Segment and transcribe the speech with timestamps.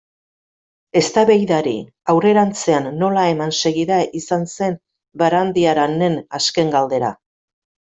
[1.01, 1.73] Eztabaidari
[2.15, 4.83] aurrerantzean nola eman segida izan zen
[5.25, 7.19] Barandiaranen azken galdera.